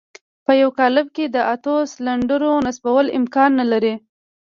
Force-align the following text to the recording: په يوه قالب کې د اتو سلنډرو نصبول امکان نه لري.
په 0.45 0.51
يوه 0.61 0.75
قالب 0.79 1.07
کې 1.15 1.25
د 1.35 1.37
اتو 1.53 1.75
سلنډرو 1.93 2.51
نصبول 2.67 3.05
امکان 3.19 3.51
نه 3.59 3.65
لري. 3.71 3.93